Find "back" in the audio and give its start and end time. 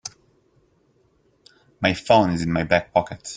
2.63-2.91